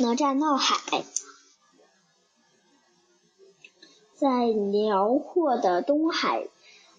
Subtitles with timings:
[0.00, 1.04] 哪吒闹海。
[4.16, 6.48] 在辽阔的东海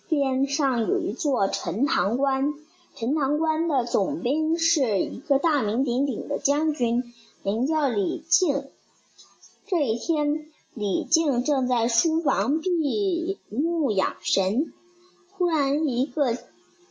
[0.07, 2.53] 边上有一座陈塘关，
[2.95, 7.11] 陈塘关的总兵是一个大名鼎鼎的将军，
[7.41, 8.69] 名叫李靖。
[9.65, 14.71] 这一天，李靖正在书房闭目养神，
[15.31, 16.35] 忽然一个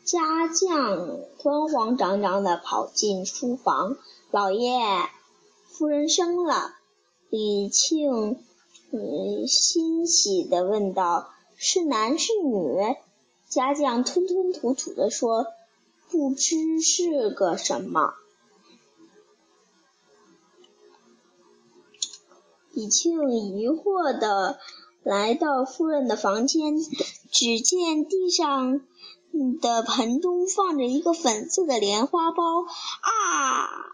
[0.05, 3.97] 家将慌慌张张地跑进书房
[4.33, 4.71] ：“老爷，
[5.71, 6.75] 夫人生了。”
[7.31, 8.39] 李庆。
[8.93, 12.97] 嗯，欣喜地问道：“是男是女？”
[13.49, 15.47] 家将吞吞吐吐地说
[16.11, 18.15] ：“不知是个什么。”
[22.75, 24.59] 李庆疑惑地
[25.05, 26.77] 来到夫人的房间，
[27.31, 28.81] 只见地上
[29.61, 32.43] 的盆中放着一个粉色的莲花包。
[32.63, 33.90] 啊！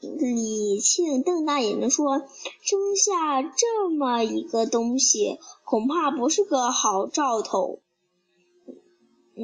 [0.00, 2.18] 李庆瞪大眼睛说
[2.62, 7.80] ：“生下这么一个东西，恐怕不是个好兆头。”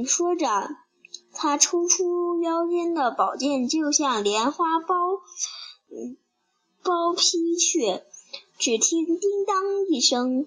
[0.07, 0.47] 说着，
[1.33, 4.97] 他抽出腰间的宝剑，就向莲花包
[6.83, 8.03] 包劈去。
[8.59, 10.47] 只听“叮当”一声，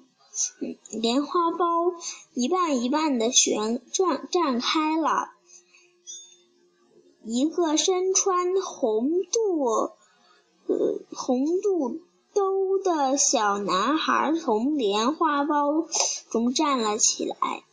[0.92, 1.66] 莲花包
[2.34, 5.31] 一半一半的旋转绽开了。
[7.23, 9.92] 一个身穿红肚。
[11.12, 12.00] 红肚
[12.34, 15.88] 兜的小男孩从莲花包
[16.30, 17.64] 中站了起来。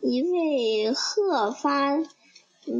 [0.00, 2.02] 一位鹤发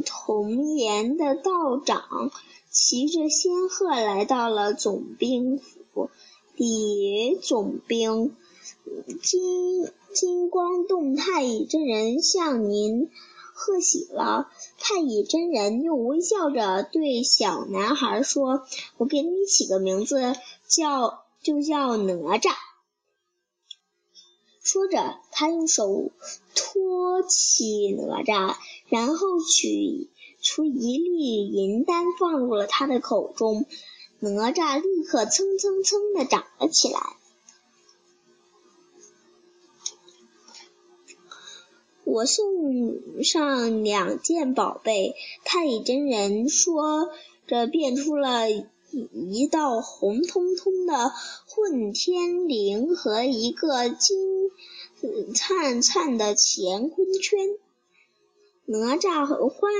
[0.05, 2.31] 童颜的道长
[2.69, 6.09] 骑着仙鹤来到了总兵府。
[6.55, 8.35] 李总兵，
[9.23, 13.09] 金金光洞太乙真人向您。
[13.53, 18.65] 贺喜了，太乙真人又微笑着对小男孩说
[18.97, 20.35] ：“我给你起个名字，
[20.67, 22.53] 叫就叫哪吒。”
[24.63, 26.11] 说着，他用手
[26.55, 28.55] 托起哪吒，
[28.89, 30.09] 然后取
[30.41, 33.65] 出一粒银丹放入了他的口中，
[34.19, 37.17] 哪吒立刻蹭蹭蹭的长了起来。
[42.11, 47.09] 我送上两件宝贝，太乙真人说
[47.47, 51.09] 着，变出了一道红彤彤的
[51.47, 54.51] 混天绫和一个金
[55.33, 57.39] 灿灿的乾坤圈。
[58.65, 59.71] 哪吒欢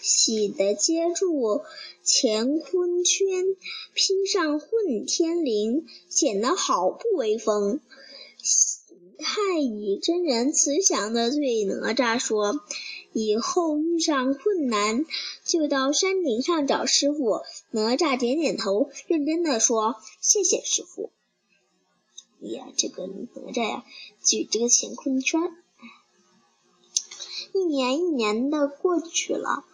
[0.00, 1.62] 喜地接住
[2.04, 3.44] 乾坤圈，
[3.92, 7.80] 披上混天绫，显得好不威风。
[9.18, 12.60] 太乙真人慈祥的对哪吒说
[13.12, 15.06] ：“以后遇上困难，
[15.44, 17.40] 就到山顶上找师傅。”
[17.70, 21.10] 哪吒点点头，认真的说：“谢谢师傅。”
[22.40, 23.84] 呀，这个哪吒呀，
[24.22, 25.40] 举这个乾坤圈。
[27.54, 29.64] 一年一年的过去了，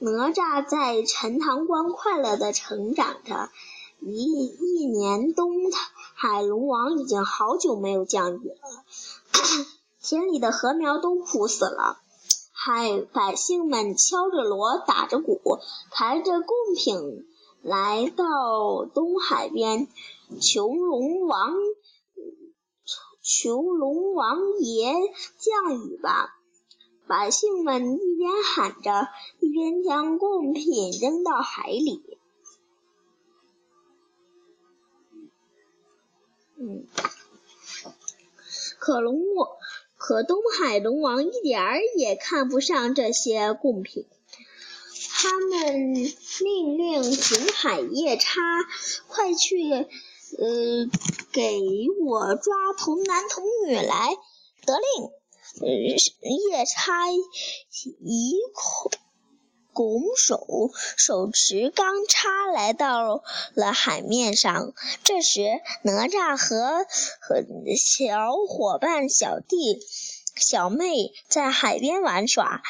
[0.00, 3.50] 哪吒在陈塘关快乐的成长着。
[4.00, 8.84] 一一年冬，他海龙王已经好久没有降雨了，
[10.04, 11.98] 田里的禾苗都枯死了。
[12.52, 15.40] 海百姓们敲着锣，打着鼓，
[15.90, 17.26] 抬着贡品
[17.62, 19.88] 来到东海边，
[20.42, 21.54] 求龙王，
[23.22, 24.92] 求龙王爷
[25.38, 26.36] 降雨吧！
[27.06, 29.08] 百姓们一边喊着，
[29.40, 32.19] 一边将贡品扔到海里。
[36.62, 36.86] 嗯，
[38.78, 39.48] 可龙王，
[39.96, 44.06] 可东海龙王一点儿也看不上这些贡品。
[45.22, 45.78] 他们
[46.44, 48.40] 命令巡海夜叉
[49.08, 49.86] 快去，呃，
[51.32, 51.62] 给
[52.04, 54.14] 我抓童男童女来。
[54.66, 55.10] 得令，
[56.50, 58.90] 夜叉一口。
[59.72, 63.22] 拱手手持钢叉来到
[63.54, 64.72] 了海面上。
[65.04, 66.86] 这时，哪吒和
[67.20, 67.44] 和
[67.76, 69.80] 小伙伴小弟
[70.36, 72.62] 小妹在海边玩耍。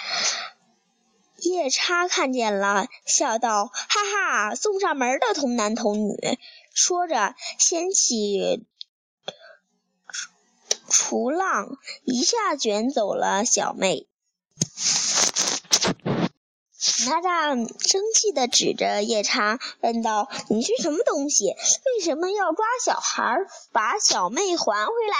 [1.37, 6.39] 夜叉看见了，笑道：“哈哈，送上门的童男童女！”
[6.75, 8.67] 说着，掀起
[10.89, 14.07] 除浪，一下卷走了小妹。
[17.07, 21.49] 哪吒生气地指着夜叉问道：“你是什么东西？
[21.49, 23.37] 为什么要抓小孩，
[23.71, 25.17] 把小妹还回来？”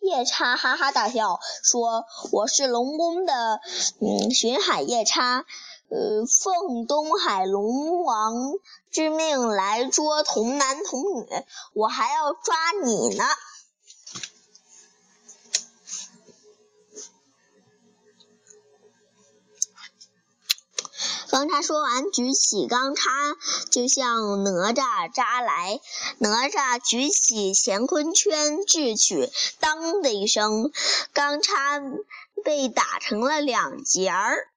[0.00, 3.60] 夜叉哈哈大笑说：“我是龙宫的
[4.00, 5.44] 嗯巡海夜叉，
[5.88, 8.32] 呃，奉东海龙王
[8.92, 11.26] 之命来捉童男童女，
[11.74, 12.54] 我还要抓
[12.84, 13.24] 你呢。
[21.30, 23.10] 钢叉说完，举起钢叉
[23.70, 25.78] 就向哪吒扎来。
[26.18, 29.30] 哪吒举起乾坤圈掷去，
[29.60, 30.72] 当的一声，
[31.12, 31.80] 钢叉
[32.44, 34.48] 被打成了两截儿。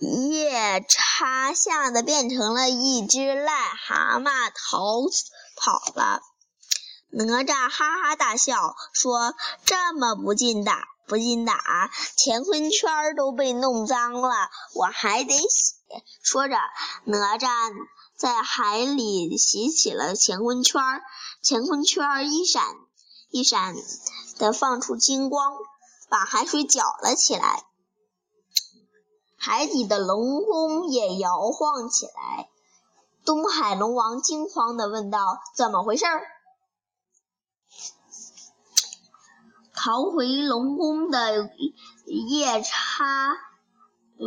[0.00, 5.02] 夜叉吓得变成了一只癞蛤蟆，逃
[5.56, 6.22] 跑了。
[7.10, 9.34] 哪吒哈哈大笑，说
[9.66, 11.54] ：“这么不禁打，不禁打，
[12.22, 14.28] 乾坤圈都被弄脏了，
[14.74, 15.74] 我还得洗。”
[16.22, 16.54] 说着，
[17.04, 17.72] 哪吒
[18.16, 20.82] 在海里洗起了乾坤圈，
[21.42, 22.62] 乾坤圈一闪
[23.30, 23.74] 一闪
[24.38, 25.56] 的放出金光，
[26.10, 27.64] 把海水搅了起来。
[29.38, 32.50] 海底的龙宫也摇晃起来，
[33.24, 36.04] 东海龙王惊慌地问道：“怎么回事？”
[39.80, 41.48] 逃回龙宫的
[42.04, 43.36] 夜叉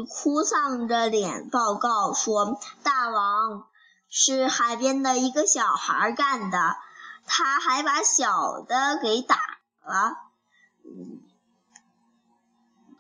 [0.10, 3.68] 哭丧着脸报告说：“大王，
[4.10, 6.78] 是海边的一个小孩干的，
[7.26, 9.36] 他还把小的给打
[9.84, 10.16] 了。”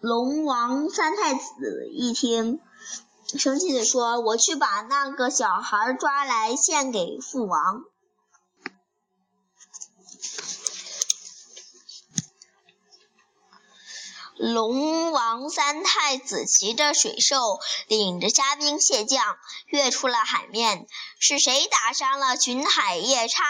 [0.02, 2.60] 龙王三太子一听，
[3.28, 7.86] 生气地说：“我去把那个小孩抓来献给父王。”
[14.42, 20.88] 龙王三太子骑着水兽，领着虾兵蟹将，跃出了海面。
[21.20, 23.44] 是谁打伤了巡海夜叉？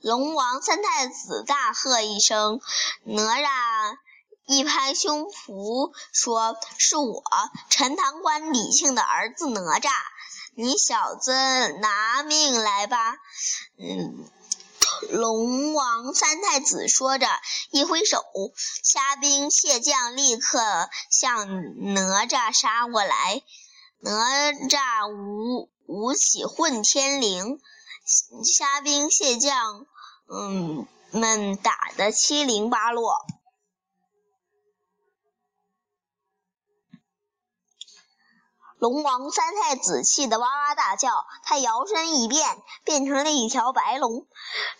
[0.00, 2.60] 龙王三太子大喝一声，
[3.04, 3.98] 哪吒。
[4.46, 7.22] 一拍胸脯说：“是我，
[7.70, 9.90] 陈塘关李庆的儿子哪吒，
[10.56, 11.32] 你小子
[11.80, 13.16] 拿命来吧！”
[13.78, 14.28] 嗯，
[15.10, 17.26] 龙王三太子说着，
[17.70, 18.22] 一挥手，
[18.82, 20.60] 虾兵蟹将立刻
[21.10, 23.42] 向哪吒杀过来。
[24.00, 27.58] 哪吒舞舞起混天绫，
[28.44, 29.86] 虾兵蟹将
[30.28, 33.26] 嗯们打得七零八落。
[38.78, 41.10] 龙王三太子气得哇哇大叫，
[41.42, 44.26] 他摇身一变，变成了一条白龙，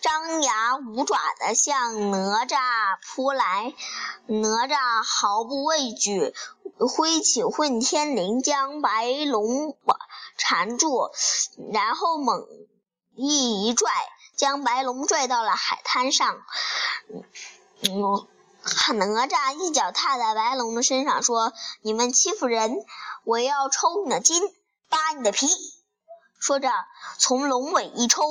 [0.01, 2.57] 张牙舞爪地向哪吒
[3.07, 3.73] 扑来。
[4.27, 6.33] 哪吒毫不畏惧，
[6.77, 9.75] 挥起混天绫将白龙
[10.37, 11.09] 缠住，
[11.73, 12.45] 然后猛
[13.15, 13.91] 一一拽，
[14.35, 16.35] 将白龙拽到了海滩上。
[17.81, 18.27] 嗯。
[18.97, 22.75] 哪吒一脚踏在白龙的身上，说：“你们欺负人，
[23.27, 24.41] 我要抽你的筋，
[24.87, 25.47] 扒你的皮。”
[26.39, 26.71] 说着，
[27.19, 28.23] 从龙尾一抽，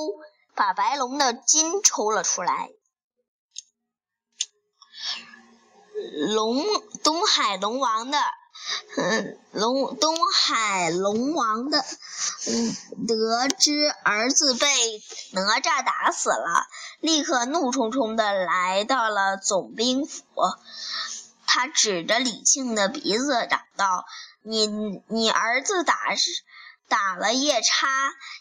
[0.55, 2.71] 把白龙的筋抽了出来。
[6.29, 6.65] 龙
[7.03, 8.17] 东海龙王的。
[8.97, 11.77] 嗯，龙东海龙王的，
[12.47, 14.67] 嗯，得知儿子被
[15.33, 16.65] 哪吒打死了，
[16.99, 20.23] 立刻怒冲冲的来到了总兵府。
[21.45, 24.05] 他指着李靖的鼻子嚷道
[24.49, 24.65] ：“你
[25.09, 25.93] 你儿子打
[26.87, 27.87] 打了夜叉，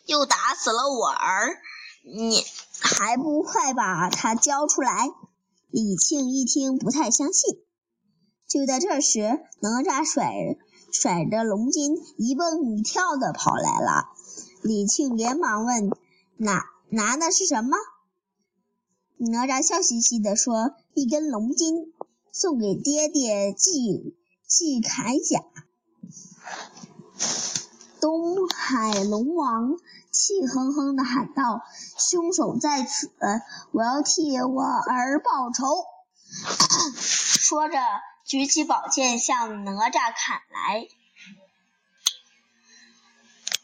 [0.04, 1.58] 又打死了我儿，
[2.04, 2.44] 你
[2.80, 5.10] 还不快把他交出来？”
[5.68, 7.58] 李靖一听，不太相信。
[8.46, 10.32] 就在这时，哪吒甩
[10.92, 14.04] 甩着龙筋，一蹦一跳的跑来了。
[14.62, 15.90] 李庆连忙问
[16.38, 17.76] ：“拿拿的是什么？”
[19.18, 21.92] 哪吒笑嘻嘻的说：“一根龙筋，
[22.30, 25.40] 送给爹爹系系铠甲。”
[28.00, 29.76] 东海龙王
[30.10, 31.62] 气哼哼地喊道
[31.98, 33.10] ：“凶手在此，
[33.72, 35.84] 我要替我儿报仇！”
[36.98, 37.78] 说着。
[38.26, 40.88] 举起宝剑向哪吒砍来，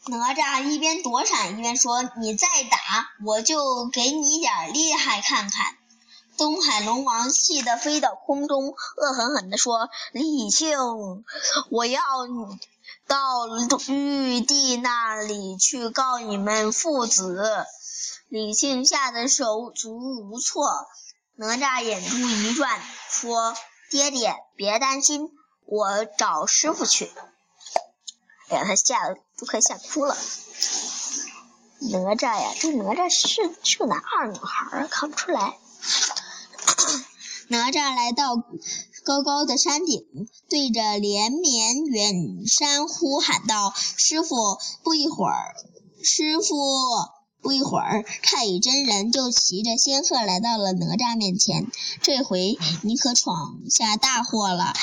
[0.07, 2.77] 哪吒一边躲闪一边说：“你再打，
[3.25, 5.75] 我就给你点厉害看看。”
[6.37, 10.77] 东海龙王气得飞到空中，恶狠狠地说：“李庆，
[11.69, 12.01] 我要
[13.07, 13.47] 到
[13.87, 17.65] 玉帝那里去告你们父子。”
[18.29, 20.87] 李庆吓得手足无措，
[21.35, 23.55] 哪吒眼珠一转，说。
[23.91, 25.29] 爹爹，别担心，
[25.65, 27.11] 我找师傅去。
[28.49, 30.17] 哎呀，他吓得都快吓哭了。
[31.91, 35.59] 哪吒呀，这哪吒是是个男孩儿女孩儿，看不出来。
[37.53, 38.35] 哪吒来到
[39.05, 40.03] 高高的山顶，
[40.49, 45.53] 对着连绵远山呼喊道：“师傅，不一会儿，
[46.01, 46.55] 师傅。”
[47.43, 51.67] 不一会儿，太乙真人就骑着仙鹤来到了哪吒面前。
[52.01, 54.73] 这回你可闯下大祸了！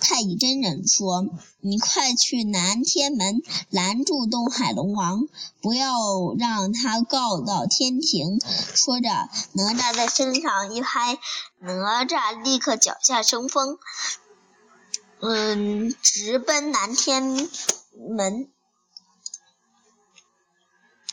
[0.00, 1.26] 太乙真人说
[1.60, 5.28] ：“你快去南天门拦住东海龙王，
[5.60, 8.40] 不要让他告到天庭。”
[8.74, 9.08] 说着，
[9.52, 11.18] 哪吒在身上一拍，
[11.60, 13.78] 哪吒立刻脚下生风，
[15.20, 17.48] 嗯，直奔南天
[18.16, 18.48] 门。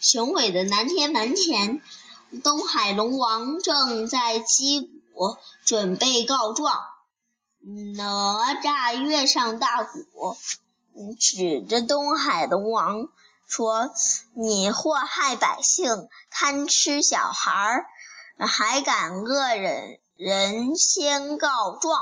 [0.03, 1.81] 雄伟的南天门前，
[2.43, 6.77] 东海龙王正在击鼓，准备告状。
[7.95, 10.35] 哪吒跃上大鼓，
[11.17, 13.07] 指着东海龙王
[13.47, 13.93] 说
[14.35, 17.85] ：“你祸害百姓，贪吃小孩，
[18.37, 21.97] 还敢恶人人先告状？”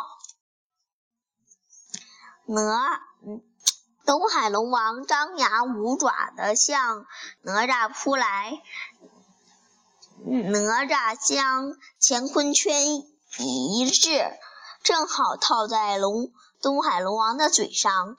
[2.49, 3.10] 哪？
[4.11, 7.05] 东海龙王张牙舞爪地向
[7.43, 8.61] 哪吒扑来，
[10.25, 13.05] 哪吒将乾坤圈
[13.37, 14.21] 一掷，
[14.83, 16.29] 正好套在龙
[16.61, 18.17] 东海龙王的嘴上。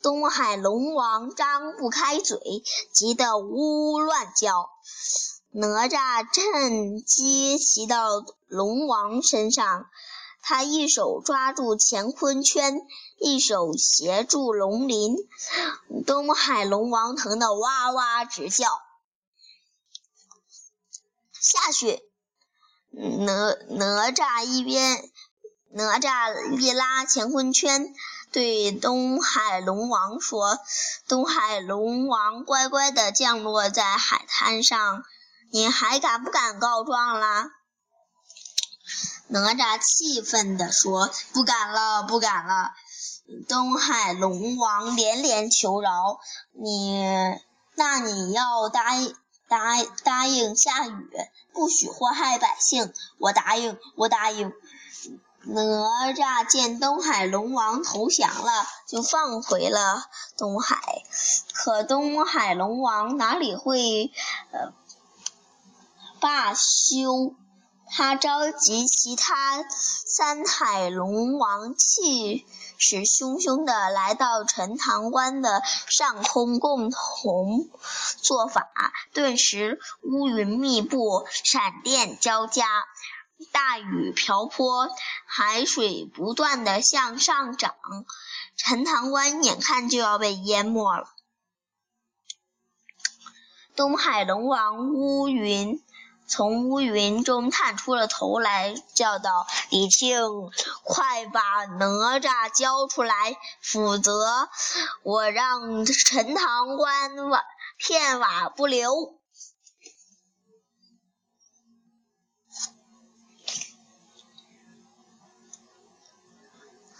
[0.00, 2.38] 东海龙王张不开嘴，
[2.92, 4.70] 急得呜呜乱叫。
[5.50, 9.86] 哪吒趁机骑到龙王身上。
[10.42, 12.80] 他一手抓住乾坤圈，
[13.18, 15.16] 一手协助龙鳞，
[16.04, 18.66] 东海龙王疼得哇哇直叫。
[21.40, 22.00] 下去，
[22.90, 25.08] 哪哪吒一边
[25.70, 27.94] 哪吒一拉乾坤圈，
[28.32, 30.58] 对东海龙王说
[31.08, 35.04] ：“东海龙王乖乖的降落在海滩上，
[35.52, 37.50] 你还敢不敢告状啦？”
[39.32, 42.72] 哪吒气愤地说：“不敢了，不敢了！”
[43.48, 46.20] 东海龙王连连求饶
[46.52, 47.02] ：“你，
[47.74, 49.16] 那你要答应
[49.48, 51.10] 答答应下雨，
[51.54, 54.52] 不许祸害百姓。”我答应，我答应。
[55.44, 58.52] 哪吒见东海龙王投降了，
[58.86, 60.04] 就放回了
[60.36, 60.78] 东海。
[61.54, 64.12] 可东海龙王哪里会
[64.52, 64.74] 呃
[66.20, 67.34] 罢休？
[67.94, 72.46] 他召集其他三海龙王，气
[72.78, 77.68] 势汹汹地来到陈塘关的上空，共同
[78.22, 78.66] 做法。
[79.12, 82.64] 顿时乌云密布，闪电交加，
[83.52, 84.88] 大雨瓢泼，
[85.26, 87.74] 海水不断地向上涨，
[88.56, 91.10] 陈塘关眼看就要被淹没了。
[93.76, 95.82] 东海龙王乌云。
[96.32, 100.50] 从乌云中探出了头来，叫道：“李庆，
[100.82, 104.48] 快把哪吒交出来，否则
[105.02, 107.42] 我让陈塘关瓦
[107.76, 109.14] 片瓦不留！”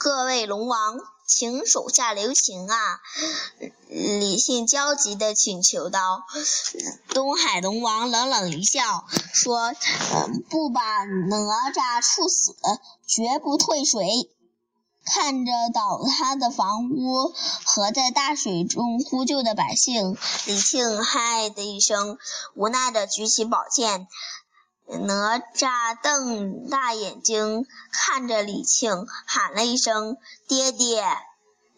[0.03, 0.99] 各位龙王。
[1.25, 3.01] 请手下留情啊！
[3.89, 6.25] 李信焦急地请求道。
[7.11, 9.73] 东海龙王冷冷一笑，说
[10.51, 11.37] ：“不把哪
[11.71, 12.55] 吒处死，
[13.07, 14.05] 绝不退水。”
[15.07, 17.33] 看着倒塌的房屋
[17.65, 20.17] 和在大水中呼救的百姓，
[20.47, 22.19] 李庆嗨的一声，
[22.55, 24.07] 无奈地举起宝剑。
[24.87, 31.05] 哪吒瞪大眼睛看着李庆，喊了一声：“爹爹！”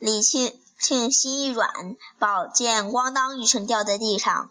[0.00, 4.50] 李庆庆心一软，宝剑咣当一声掉在地上。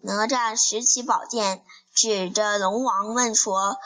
[0.00, 1.62] 哪吒拾起宝剑，
[1.94, 3.76] 指着龙王问说：“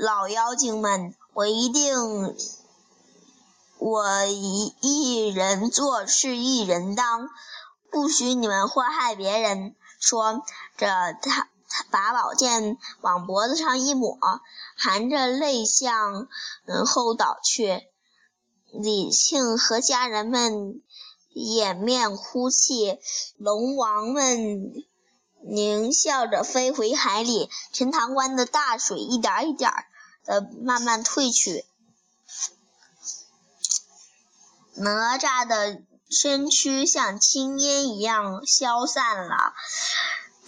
[0.00, 2.36] 老妖精们，我一定，
[3.78, 7.28] 我一一人做事一人当，
[7.90, 10.42] 不许你们祸害别人。”说
[10.76, 11.48] 着，他。
[11.90, 14.18] 把宝剑往脖子上一抹，
[14.76, 16.28] 含着泪向
[16.86, 17.82] 后倒去。
[18.72, 20.82] 李庆和家人们
[21.32, 22.98] 掩面哭泣，
[23.36, 24.84] 龙王们
[25.42, 27.48] 狞笑着飞回海里。
[27.72, 29.72] 陈塘关的大水一点一点
[30.24, 31.64] 的慢慢退去，
[34.74, 39.54] 哪吒的身躯像青烟一样消散了。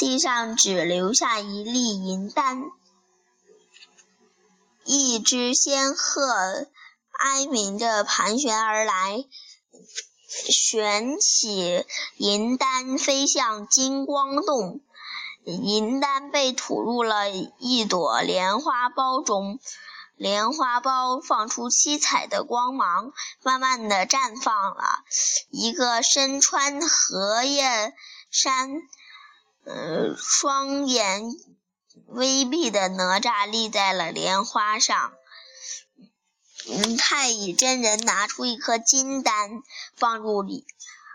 [0.01, 2.71] 地上只留下一粒银丹，
[4.87, 6.67] 一只仙鹤
[7.19, 9.27] 哀鸣着盘旋而来，
[10.49, 11.85] 旋起
[12.17, 14.81] 银丹飞向金光洞，
[15.45, 19.61] 银丹被吐入了一朵莲花苞中，
[20.17, 25.05] 莲花苞放出七彩的光芒，慢慢的绽放了。
[25.51, 27.93] 一个身穿荷叶
[28.31, 28.81] 衫、
[29.65, 31.23] 呃，双眼
[32.07, 35.13] 微闭的哪吒立在了莲花上。
[36.69, 39.63] 嗯，太乙真人拿出一颗金丹，
[39.97, 40.67] 放入里，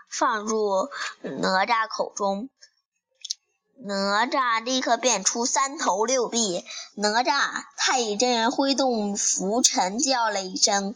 [0.08, 0.88] 放入
[1.22, 2.48] 哪吒口中。
[3.78, 6.64] 哪吒立刻变出三头六臂。
[6.94, 10.94] 哪吒，太乙真人挥动拂尘，叫了一声，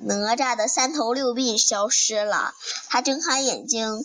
[0.00, 2.54] 哪吒的三头六臂消失了。
[2.88, 4.04] 他睁开眼睛，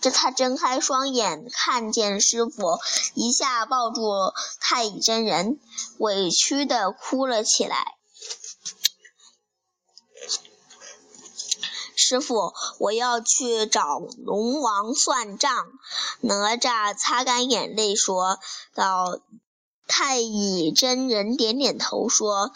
[0.00, 2.78] 这他睁开双眼，看见师傅，
[3.14, 4.02] 一下抱住
[4.60, 5.58] 太乙真人，
[5.98, 7.94] 委屈的哭了起来。
[11.94, 15.66] 师傅，我要去找龙王算账。
[16.20, 18.38] 哪吒擦干眼泪说
[18.74, 19.18] 道
[19.88, 22.52] ：“太乙真人点点头说：‘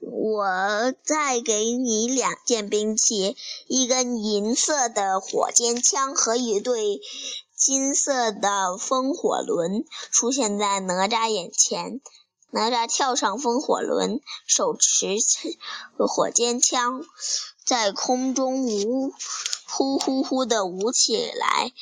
[0.00, 7.00] 我再给你两件兵器，一根银色的火尖枪和一对
[7.56, 12.00] 金色的风火轮。’出现在哪吒眼前。
[12.50, 15.16] 哪吒跳上风火轮，手持
[15.96, 17.02] 火尖枪。”
[17.64, 19.14] 在空中舞，
[19.66, 21.72] 呼呼呼的舞起来。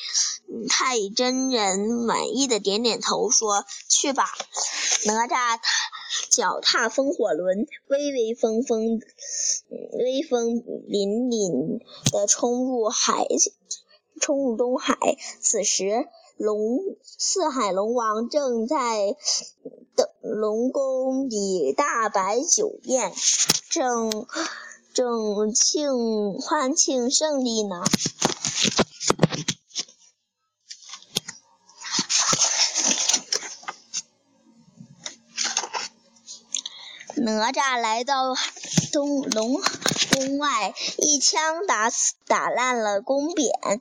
[0.68, 4.24] 太乙真人满意的点点头，说：“去吧。”
[5.06, 5.58] 哪吒
[6.30, 9.00] 脚踏风火轮，威威风风、
[9.70, 11.80] 威风凛凛
[12.12, 13.26] 的冲入海，
[14.20, 14.96] 冲入东海。
[15.40, 16.78] 此时，龙
[17.18, 19.16] 四海龙王正在
[19.96, 23.12] 的龙宫里大摆酒宴，
[23.68, 24.26] 正。
[24.94, 27.82] 正庆欢庆胜利呢。
[37.24, 38.34] 哪吒来到
[38.92, 39.62] 东龙
[40.10, 43.80] 宫外，一枪打死打烂了宫匾。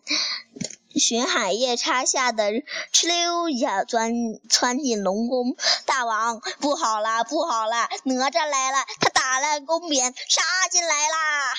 [0.96, 2.52] 巡海夜叉吓得
[2.94, 4.14] 哧溜一下钻
[4.48, 5.56] 窜进龙宫，
[5.88, 7.90] 大王不好了，不好了！
[8.04, 11.56] 哪吒来了，他打烂宫匾，杀进来啦！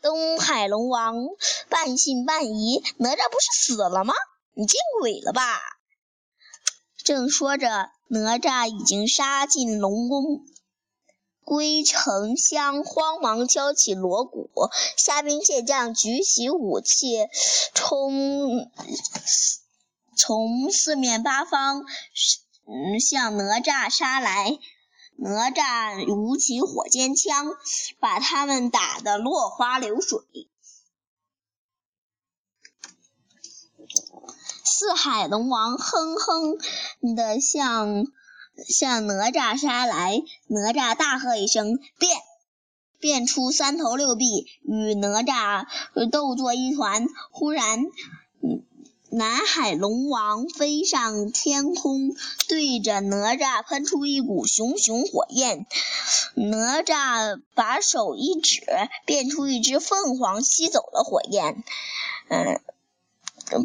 [0.00, 1.16] 东海龙王
[1.68, 4.14] 半信半疑：哪吒不是死了吗？
[4.54, 5.58] 你见鬼了吧！
[7.02, 10.44] 正说着，哪吒已经杀进龙宫。
[11.48, 14.50] 归丞相慌忙敲起锣鼓，
[14.98, 17.26] 虾兵蟹将举起武器，
[17.72, 18.70] 冲
[20.14, 21.86] 从四面八方
[22.66, 24.58] 嗯向哪吒杀来。
[25.16, 27.46] 哪吒舞起火尖枪，
[27.98, 30.20] 把他们打得落花流水。
[34.66, 36.58] 四海龙王哼哼
[37.16, 38.04] 的向。
[38.66, 42.16] 向哪吒杀来，哪吒大喝一声，变，
[42.98, 45.66] 变出三头六臂，与哪吒
[46.10, 47.06] 斗作一团。
[47.30, 47.86] 忽然，
[49.10, 52.14] 南海龙王飞上天空，
[52.48, 55.66] 对着哪吒喷出一股熊熊火焰。
[56.34, 58.62] 哪吒把手一指，
[59.06, 61.62] 变出一只凤凰，吸走了火焰。
[62.28, 62.60] 嗯。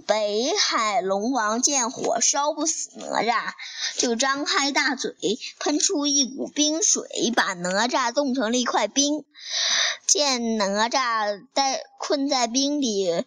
[0.06, 3.54] 北海龙王见火烧不死哪吒，
[3.98, 5.13] 就张开大嘴，
[5.60, 9.26] 喷出一股冰水，把哪吒冻成了一块冰。
[10.08, 13.26] 见哪吒在困在冰里，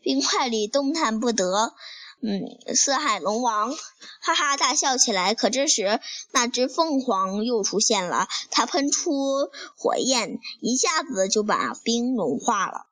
[0.00, 1.74] 冰块里动弹不得，
[2.20, 3.72] 嗯，四海龙王
[4.20, 5.34] 哈哈大笑起来。
[5.34, 6.00] 可这时，
[6.32, 12.86] 那只凤凰又出现了，它喷出火焰，一下子就把冰融化了。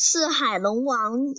[0.00, 1.34] 四海龙王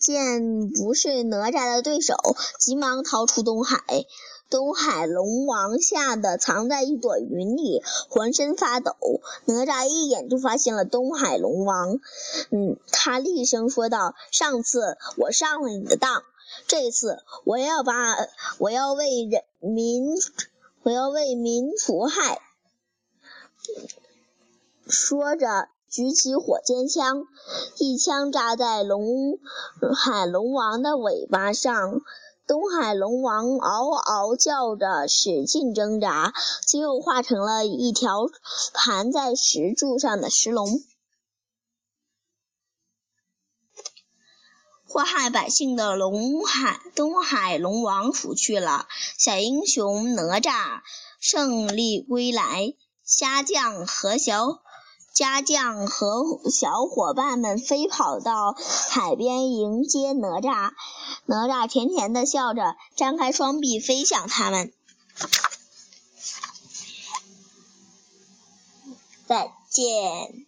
[0.00, 2.16] 见不是哪吒的对手，
[2.58, 3.82] 急忙逃出东海。
[4.48, 8.96] 东海龙王吓得藏在一朵云里，浑身发抖。
[9.44, 12.00] 哪吒一眼就发现了东海龙王，
[12.48, 16.22] 嗯，他厉声说道：“上次我上了你的当，
[16.66, 18.16] 这次我要把
[18.56, 20.14] 我要为人民，
[20.82, 22.40] 我要为民除害。”
[24.88, 25.68] 说着。
[25.90, 27.24] 举起火尖枪，
[27.78, 29.38] 一枪扎在龙
[29.96, 32.00] 海龙王的尾巴上。
[32.46, 36.32] 东海龙王嗷嗷叫着，使劲挣扎，
[36.66, 38.30] 最后化成了一条
[38.72, 40.80] 盘在石柱上的石龙。
[44.86, 48.86] 祸害百姓的龙海东海龙王除去了，
[49.18, 50.80] 小英雄哪吒
[51.20, 52.72] 胜利归来，
[53.04, 54.62] 虾将何小。
[55.12, 58.54] 家将和小伙伴们飞跑到
[58.90, 60.72] 海边迎接哪吒。
[61.26, 64.72] 哪吒甜甜的笑着，张开双臂飞向他们。
[69.26, 70.47] 再见。